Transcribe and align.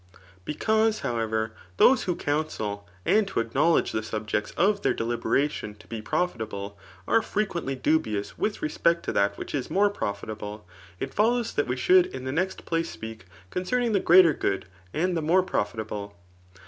Because, 0.45 1.01
however, 1.01 1.51
those 1.77 2.05
[[who 2.05 2.15
counsel] 2.15 2.87
and 3.05 3.29
who 3.29 3.39
ao 3.41 3.49
knowledge 3.53 3.91
[the 3.91 4.01
subjects 4.01 4.49
of 4.57 4.81
their 4.81 4.95
deliberation] 4.95 5.75
to 5.75 5.85
be 5.85 6.01
pro 6.01 6.25
fitable, 6.27 6.73
are 7.07 7.21
frequently 7.21 7.75
dubious 7.75 8.35
with 8.35 8.63
respect 8.63 9.03
to 9.05 9.11
that 9.13 9.37
which 9.37 9.53
is 9.53 9.69
more 9.69 9.91
profitable, 9.91 10.67
it 10.99 11.13
follows 11.13 11.53
that 11.53 11.67
we 11.67 11.75
should 11.75 12.07
in 12.07 12.23
the 12.23 12.31
next 12.31 12.65
place 12.65 12.89
speak 12.89 13.25
concerning 13.51 13.91
the 13.91 13.99
greater 13.99 14.33
good, 14.33 14.65
and 14.91 15.13
die 15.13 15.21
more 15.21 15.43
profitable. 15.43 16.17